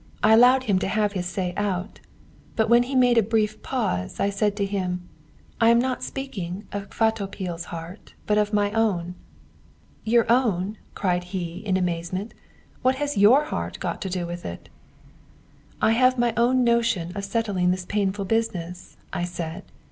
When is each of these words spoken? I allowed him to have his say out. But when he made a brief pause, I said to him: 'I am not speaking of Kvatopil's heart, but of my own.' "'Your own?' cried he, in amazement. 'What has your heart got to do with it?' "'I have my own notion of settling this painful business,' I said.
I 0.23 0.33
allowed 0.33 0.63
him 0.63 0.79
to 0.79 0.87
have 0.87 1.11
his 1.13 1.27
say 1.27 1.53
out. 1.55 1.99
But 2.55 2.69
when 2.69 2.81
he 2.81 2.95
made 2.95 3.19
a 3.19 3.21
brief 3.21 3.61
pause, 3.61 4.19
I 4.19 4.31
said 4.31 4.55
to 4.55 4.65
him: 4.65 5.07
'I 5.59 5.69
am 5.69 5.79
not 5.79 6.01
speaking 6.01 6.65
of 6.71 6.89
Kvatopil's 6.89 7.65
heart, 7.65 8.15
but 8.25 8.39
of 8.39 8.51
my 8.51 8.71
own.' 8.71 9.13
"'Your 10.03 10.25
own?' 10.27 10.77
cried 10.95 11.25
he, 11.25 11.57
in 11.59 11.77
amazement. 11.77 12.33
'What 12.81 12.95
has 12.95 13.15
your 13.15 13.43
heart 13.43 13.79
got 13.79 14.01
to 14.01 14.09
do 14.09 14.25
with 14.25 14.43
it?' 14.43 14.69
"'I 15.83 15.91
have 15.91 16.17
my 16.17 16.33
own 16.35 16.63
notion 16.63 17.11
of 17.15 17.23
settling 17.23 17.69
this 17.69 17.85
painful 17.85 18.25
business,' 18.25 18.97
I 19.13 19.23
said. 19.25 19.65